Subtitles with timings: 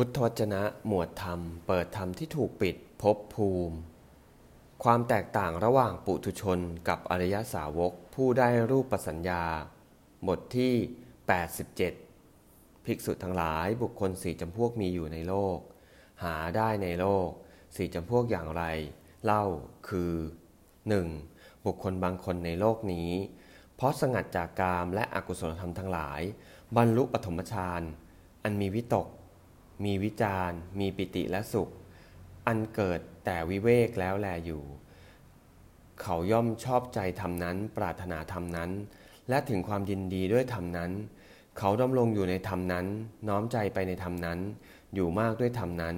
[0.00, 3.76] พุทธวจนะหมวดธรรม เปิดธรรมที่ถูกปิดพบภูมิ
[4.84, 9.44] ความแตกต่างระหว่างปุถุชนกับอริยสาวกผู้ได้รูปปัสัญญา
[10.28, 10.74] บทที่
[11.98, 15.58] 87 ภิกษุทั้งหลายบุคคลสี่จำพวกมีอยู่ในโลก
[16.24, 17.28] หาได้ในโลก
[17.76, 18.62] สี่จำพวกอย่างไร
[19.24, 19.44] เล่า
[19.88, 20.12] คือ
[20.86, 21.64] 1.
[21.66, 23.10] บุคคลบางคนในโลกนี้
[23.74, 26.20] เพราะสงัดจากกามและอกุศลธรรมทั้งหลาย
[26.76, 27.82] บรรลุปฐมฌาน
[28.44, 29.08] อันมีวิตก
[29.84, 30.50] มีวิจาร
[30.80, 31.68] มีปิติและสุข
[32.46, 34.62] อันเกิดแต่วิเวกแล้วแลอยู่
[36.02, 38.70] เขาย่อมชอบใจธรรมนั้น ปรารถนาธรรมนั้น
[39.28, 40.92] และถึงความยินดีด้วยธรรมนั้น
[41.58, 42.86] เขาดำรงอยู่ในธรรมนั้น
[43.28, 44.38] น้อมใจไปในธรรมนั้น
[44.94, 45.96] อยู่มากด้วยธรรมนั้น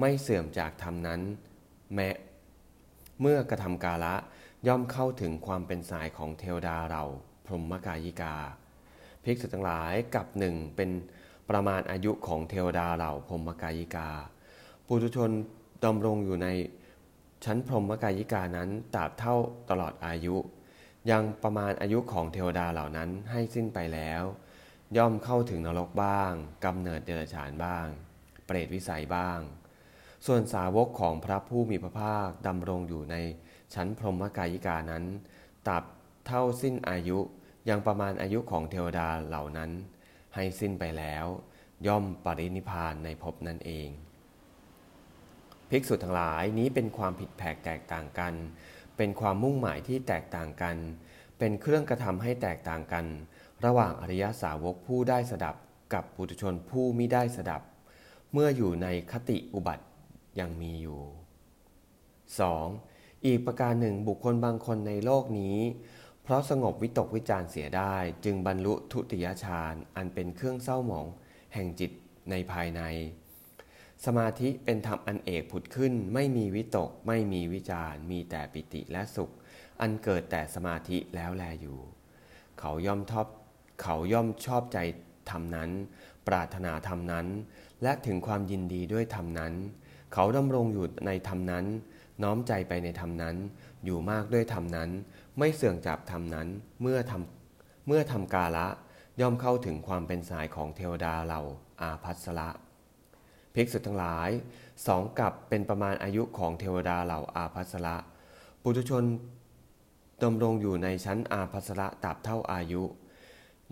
[0.00, 1.20] ไม่เสื่อมจากธรรมนั้น
[1.94, 2.10] แม้
[3.20, 4.14] เมื่อกระทำกาละ
[4.66, 7.04] ย่อมเข้าถึงความเป็นสายของเทวดาเรา
[7.46, 8.36] พรหมกายิกา
[9.24, 10.90] ภิกษุทั้งหลายกับหนึ่งเป็น
[11.50, 14.08] ประมาณอายุของเทวดาเหล่าพรหมกายิกา
[14.86, 15.30] ปุถุชน
[15.84, 16.48] ดำรงอยู่ใน
[17.44, 19.36] ชั้นพรหมกายิกานั้นตราบเท่า
[19.70, 20.36] ตลอดอายุ
[21.10, 24.22] ยังประมาณอายุของเทวดาเหล่านั้นให้สิ้นไปแล้ว
[24.96, 26.32] ย่อมเข้าถึงนรกบ้าง
[26.64, 27.86] กำเนิดเดรัจฉานบ้าง
[28.46, 29.38] เปรตวิสัยบ้าง
[30.26, 33.16] ส่วนสาวกของพระผู้มีพระภาคดำรงอยู่ใน
[33.74, 35.04] ชั้นพรหมกายิกานั้น
[35.66, 35.84] ตราบ
[36.26, 37.18] เท่าสิ้นอายุ
[37.68, 39.70] ยังประมาณอายุของเทวดาเหล่านั้น
[40.34, 41.26] ให้สิ้นไปแล้ว
[41.86, 43.88] ย่อมปรินิพานในภพนั่นเอง
[45.70, 48.34] ภิกษุทั้งหลายนี้เป็นความผิดแผกแตกต่างกัน
[48.96, 50.76] เป็นความมุ่งหมายที่แตกต่างกัน
[51.38, 53.06] เป็นเครื่องกระทำให้แตกต่างกัน
[53.64, 55.56] ระหว่างอริยสาวกผู้ได้สดับ
[55.94, 57.62] กับปุถุชนผู้ไม่ได้สดับ
[58.32, 59.84] เมื่ออยู่ในคติอุบัติ
[60.40, 61.00] ยังมีอยู่
[62.48, 63.24] 2.
[63.26, 65.56] อีกประการหนึ่งบุคคลบางคนในโลกนี้
[66.30, 71.06] ราะสงบวิตกวิจารเสียได้ จึงบรรลุทุติยฌานอันเป็นเครื่องเศร้าหมอง
[71.54, 71.90] แห่งจิต
[72.30, 72.82] ในภายใน
[74.04, 79.30] สมาธิเป็นธรรมอันเอกผุดขึ้น ไม่มีวิตกไม่มีวิจารมีแต่ปิติและสุข
[79.80, 81.78] อันเกิดแต่สมาธิแล้วแลอยู่
[82.58, 83.26] เขาย่อมชอบ
[83.82, 84.78] เขาย่อมชอบใจ
[85.30, 85.70] ธรรมนั้น
[86.28, 87.26] ปรารถนาธรรมนั้น
[87.82, 89.54] และถึงความยินดีด้วยธรรมนั้น
[90.12, 91.66] เขาดำรงอยู่ในธรรมนั้น
[92.22, 93.36] น้อมใจไปในธรรมนั้น
[93.84, 94.90] อยู่มากด้วยธรรมนั้น
[95.38, 96.48] ไม่เสื่องจากธรรมนั้น
[96.82, 98.66] เมื่อทำเมื่อทำกาละ
[99.20, 101.42] ย่อมเข้าถึงความเป็นสายของเทวดาเหล่า
[101.80, 102.50] อาภัสละ
[103.54, 104.30] ภิกษุทั้งหลาย
[104.86, 107.96] สองกับเป็นประมาณอายุของเทวดาเหล่าอาภัสละ
[108.62, 109.04] ปุถุชน
[110.22, 112.82] ดำรงอยู่ในชั้นอาภัสละตับเท่าอายุ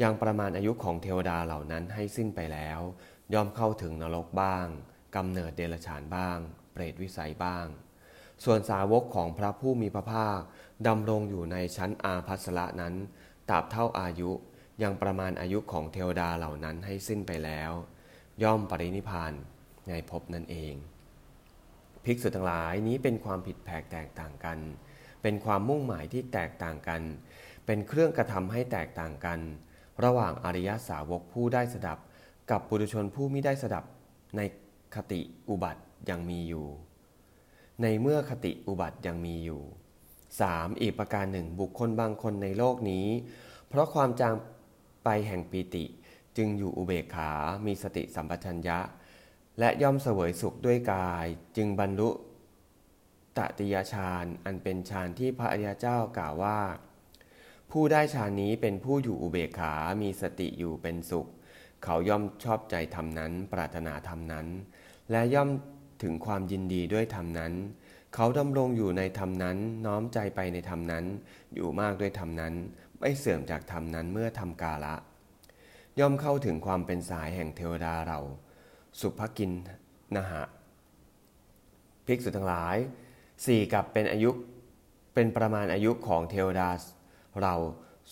[0.03, 2.81] ยังประมาณอายุของเทวดาเหล่านั้นให้สิ้นไปแล้ว
[3.35, 4.67] ย่อมเข้าถึงนรกบ้าง
[5.17, 6.39] กำเนิดเดรัจฉานบ้าง
[6.73, 7.67] เปรตวิสัยบ้าง
[8.45, 10.41] ส่วนสาวกของพระผู้มีพระภาค
[10.87, 12.95] ดำรงอยู่ในชั้นอาภัสระนั้น
[13.49, 14.31] ตราบเท่าอายุ
[14.83, 17.73] ยังประมาณอายุของเทวดาเหล่านั้นให้สิ้นไปแล้ว
[18.43, 19.33] ย่อมปรินิพาน
[19.89, 20.75] ในภพนั่นเอง
[22.05, 24.59] ภิกษุทั้งหลายนี้เป็นความผิดแผกแตกต่างกัน
[25.23, 27.03] เป็นความมุ่งหมายที่แตกต่างกัน
[27.67, 29.41] เป็นเครื่องกระทำให้แตกต่างกัน
[30.05, 31.99] ระหว่างอริยสาวกผู้ได้สดับ
[32.51, 33.85] กับปุถุชนผู้ไม่ได้สดับ
[34.37, 34.41] ใน
[34.95, 36.67] คติอุบัติยังมีอยู่
[37.83, 39.63] ในเมื่อคติอุบัติยังมีอยู่
[40.37, 40.81] 3.
[40.81, 43.07] อีกประการหนึ่ง บุคคลบางคนในโลกนี้
[43.69, 44.35] เพราะความจาง
[45.05, 45.85] ไปแห่งปีติ
[46.37, 47.31] จึงอยู่อุเบกขา
[47.67, 48.79] มีสติสัมปชัญญะ
[49.59, 52.11] และย่อมเสวยสุขด้วยกาย จึงบรรลุ
[53.37, 56.61] ตติยฌานอันเป็นฌานที่พระอริยเจ้ากล่าวว่า
[57.71, 61.27] ผู้ได้ฌานนี้เป็นผู้อยู่อุเบกขา มีสติอยู่เป็นสุข
[61.85, 64.47] เขาย่อมชอบใจธรรมนั้น ปรารถนาธรรมนั้น
[65.11, 65.49] และย่อม
[66.03, 67.53] ถึงความยินดีด้วยธรรมนั้น
[68.15, 71.05] เขาดำรงอยู่ในธรรมนั้นน้อมใจไปในธรรมนั้น
[71.55, 72.55] อยู่มากด้วยธรรมนั้น
[73.01, 74.95] ไม่เสื่อมจากธรรมนั้นเมื่อทำกาละ
[75.99, 78.21] ย่อมเข้าถึงความเป็นสายแห่งเทวดาเรา
[79.01, 79.53] สุภกิน
[80.17, 80.43] นะหะ
[82.07, 82.77] ภิกษุทั้งหลาย
[83.47, 84.31] สี่กับเป็นอายุ
[85.15, 86.69] เป็นประมาณอายุของเทวดา
[87.43, 87.55] เรา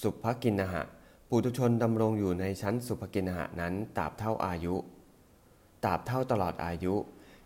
[0.02, 0.82] สุภกินนะหะ
[1.28, 4.74] ปุถุชนดำรงอยู่ในชั้นสุภกินนะหะนั้นตราบเท่าอายุ
[5.84, 6.94] ตราบเท่าตลอดอายุ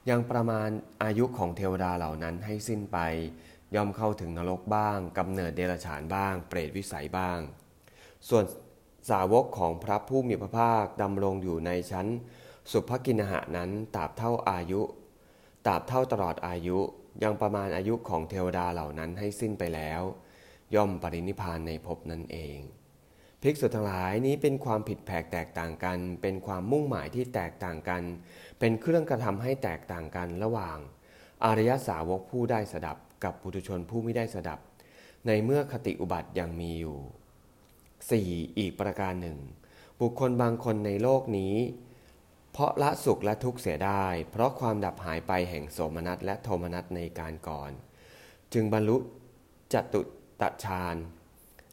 [0.09, 0.71] ยังประมาณ
[1.05, 2.99] อายุของเทวดาเหล่านั้นให้สิ้นไป
[3.75, 7.39] ย่อมเข้าถึงนรกบ้างกำเนิดเดรัจฉานบ้าง เปรตวิสัยบ้าง
[8.29, 8.45] ส่วน
[9.11, 12.07] สาวกของพระผู้มีพระภาคดำรงอยู่ในชั้น
[12.71, 14.81] สุภกินหะนั้นตราบเท่าอายุ
[15.67, 16.79] ตราบเท่าตลอดอายุ
[17.23, 20.03] ยังประมาณอายุของเทวดาเหล่านั้นให้สิ้นไปแล้ว
[20.75, 22.59] ย่อมปรินิพานในภพนั่นเอง
[23.43, 28.03] ภิกษุทั้งหลายนี้เป็นความผิดแผกแตกต่างกัน เป็นความมุ่งหมายที่แตกต่างกัน
[28.59, 30.79] เป็นเครื่องกระทำให้แตกต่างกันระหว่าง
[31.45, 34.59] อริยสาวกผู้ได้สดับ กับปุถุชนผู้ไม่ได้สดับ
[35.27, 36.99] ในเมื่อคติอุบัติยังมีอยู่
[37.99, 38.59] 4.
[38.59, 39.39] อีกประการหนึ่ง
[40.01, 41.55] บุคคลบางคนในโลกนี้
[42.53, 47.71] เพราะละสุขและทุกข์เสียได้ เพราะความดับหายไปแห่งโสมนัสและโทมนัสในการก่อน
[48.53, 48.97] จึงบรรลุ
[49.73, 50.01] จตุ
[50.41, 50.97] ตฌาน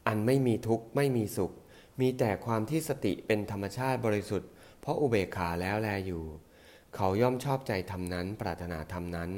[0.07, 1.54] อันไม่มีทุกข์ไม่มีสุข
[2.00, 4.50] มีแต่ความที่สติเป็นธรรมชาติบริสุทธิ์
[4.80, 6.24] เพราะอุเบกขาแล้วแลอยู่
[6.95, 9.31] เขาย่อมชอบใจธรรมนั้น ปรารถนาธรรมนั้น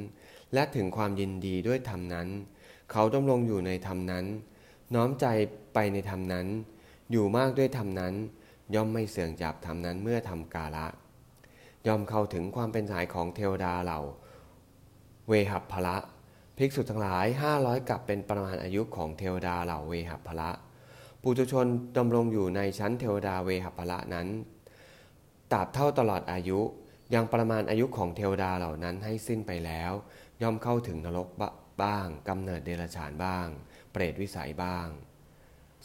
[0.54, 2.28] และถึงความยินดีด้วยธรรมนั้น
[2.92, 4.26] เขาดำรงอยู่ในธรรมนั้น
[4.96, 5.26] น้อมใจ
[5.74, 6.48] ไปในธรรมนั้น
[7.12, 8.14] อยู่มากด้วยธรรมนั้น
[8.76, 10.88] ย่อมไม่เสื่องจากธรรมนั้นเมื่อทำกาละ
[11.88, 14.02] ย่อมเข้าถึงความเป็นสายของเทวดาเหล่า
[15.28, 15.98] เวหัพพละ
[16.62, 20.52] ภิกษุทั้งหลายห้าร้อยกับเป็นประมาณอายุของเทวดาเหล่าเวหัพละ
[21.22, 21.68] ปุถุชน
[21.98, 24.28] ดำรงอยู่ในชั้นเทวดาเวหัพละนั้น
[25.52, 26.60] ตราบเท่าตลอดอายุ
[27.14, 29.92] ยังประมาณอายุของเทวดาเหล่านั้นให้สิ้นไปแล้ว
[30.42, 31.28] ย่อมเข้าถึงนรก
[31.84, 33.48] บ้างกำเนิดเดรัจฉานบ้าง
[33.92, 34.88] เปรตวิสัยบ้าง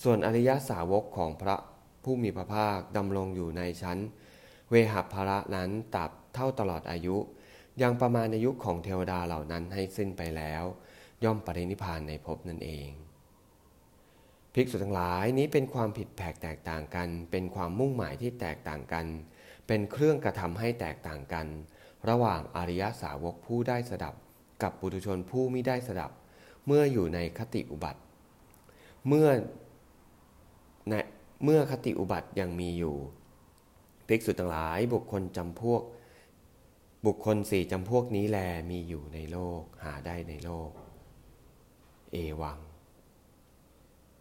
[0.02, 1.56] ส่วนอริยสาวกของพระ
[2.04, 3.98] ผู้มีพระภาคดำรงอยู่ในชั้น
[4.70, 7.16] เวหัพระนั้นตับเท่าตลอดอายุ
[7.82, 10.64] ยังประมาณอายุของเทวดาเหล่านั้นให้สิ้นไปแล้ว
[11.24, 12.88] ย่อมปรินิพานในภพนั่นเอง
[14.54, 19.06] ภิกษุทั้งหลายนี้เป็นความผิดแผกแตกต่างกัน เป็นความมุ่งหมายที่แตกต่างกัน
[19.66, 21.46] เป็นเครื่องกระทำให้แตกต่างกัน
[22.08, 24.14] ระหว่างอริยสาวกผู้ได้สดับ
[24.62, 26.10] กับปุถุชนผู้ไม่ได้สดับ
[26.66, 28.00] เมื่ออยู่ในคติอุบัติ
[29.08, 29.28] เมื่อ
[30.88, 30.94] ใน
[31.44, 32.96] เมื่อคติอุบัติยังมีอยู่
[34.08, 35.82] ภิกษุทั้งหลายบุคคลจำพวก
[37.06, 38.38] บุคคลสี่จำพวกนี้แล
[38.70, 40.70] มีอยู่ในโลกหาได้ในโลก
[42.12, 42.58] เอวัง